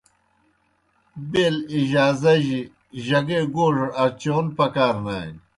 بیل 1.31 1.55
اجازہ 1.75 2.33
جیْ 2.45 2.61
جگے 3.05 3.39
گوڙ 3.53 3.75
اچون 4.03 4.45
پکار 4.57 4.95
نانیْ۔ 5.03 5.37